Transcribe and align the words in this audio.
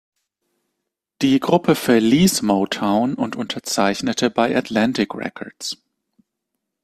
Die 1.21 1.39
Gruppe 1.39 1.75
verließ 1.75 2.41
Motown 2.41 3.13
und 3.13 3.35
unterzeichnete 3.35 4.31
bei 4.31 4.57
Atlantic 4.57 5.13
Records. 5.13 5.77